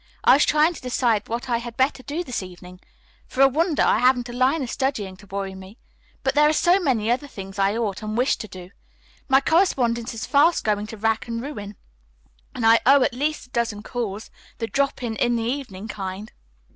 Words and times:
I 0.23 0.33
was 0.33 0.45
trying 0.45 0.73
to 0.73 0.81
decide 0.81 1.29
what 1.29 1.47
I 1.47 1.57
had 1.59 1.77
better 1.77 2.01
do 2.01 2.23
this 2.23 2.41
evening. 2.41 2.79
For 3.27 3.41
a 3.41 3.47
wonder, 3.47 3.83
I 3.83 3.99
haven't 3.99 4.29
a 4.29 4.33
line 4.33 4.63
of 4.63 4.71
studying 4.71 5.15
to 5.17 5.27
worry 5.27 5.53
me. 5.53 5.77
But 6.23 6.33
there 6.33 6.49
are 6.49 6.53
so 6.53 6.79
many 6.79 7.11
other 7.11 7.27
things 7.27 7.59
I 7.59 7.77
ought 7.77 8.01
and 8.01 8.17
wish 8.17 8.35
to 8.37 8.47
do. 8.47 8.71
My 9.29 9.41
correspondence 9.41 10.15
is 10.15 10.25
fast 10.25 10.63
going 10.63 10.87
to 10.87 10.97
rack 10.97 11.27
and 11.27 11.39
ruin, 11.39 11.75
and 12.55 12.65
I 12.65 12.79
owe 12.83 13.03
at 13.03 13.13
least 13.13 13.45
a 13.45 13.49
dozen 13.51 13.83
calls, 13.83 14.31
the 14.57 14.65
drop 14.65 15.03
in 15.03 15.15
in 15.17 15.35
the 15.35 15.43
evening 15.43 15.87
kind. 15.87 16.31